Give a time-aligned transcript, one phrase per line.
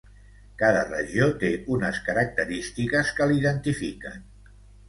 [0.61, 4.29] Cada regió té unes característiques que l'identifiquen.